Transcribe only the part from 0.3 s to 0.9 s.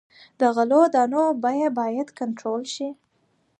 د غلو